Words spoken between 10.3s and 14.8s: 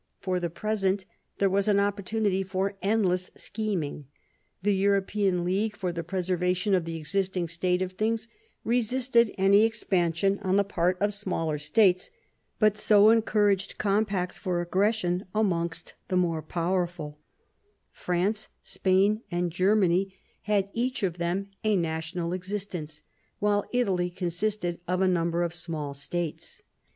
on the part of smaller states, but encouraged compacts for